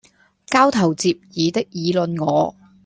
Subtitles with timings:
[0.47, 2.55] 交頭接耳的議論我，